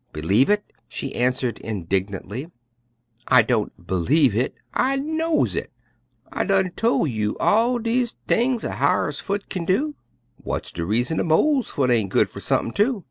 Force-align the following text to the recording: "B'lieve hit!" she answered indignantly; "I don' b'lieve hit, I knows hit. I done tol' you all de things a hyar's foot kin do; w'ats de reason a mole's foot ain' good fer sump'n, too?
"B'lieve 0.13 0.47
hit!" 0.47 0.63
she 0.87 1.13
answered 1.13 1.59
indignantly; 1.59 2.49
"I 3.27 3.43
don' 3.43 3.69
b'lieve 3.77 4.31
hit, 4.33 4.55
I 4.73 4.95
knows 4.95 5.53
hit. 5.53 5.71
I 6.33 6.43
done 6.43 6.71
tol' 6.75 7.05
you 7.05 7.37
all 7.37 7.77
de 7.77 8.07
things 8.27 8.63
a 8.63 8.77
hyar's 8.77 9.19
foot 9.19 9.47
kin 9.47 9.63
do; 9.65 9.93
w'ats 10.43 10.71
de 10.71 10.83
reason 10.83 11.19
a 11.19 11.23
mole's 11.23 11.67
foot 11.67 11.91
ain' 11.91 12.09
good 12.09 12.31
fer 12.31 12.39
sump'n, 12.39 12.71
too? 12.73 12.99